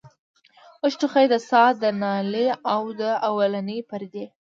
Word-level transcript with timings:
وچ 0.81 0.93
ټوخی 0.99 1.25
د 1.29 1.35
ساه 1.49 1.69
د 1.81 1.83
نالۍ 2.01 2.45
د 2.99 3.01
اولنۍ 3.29 3.79
پردې 3.89 4.25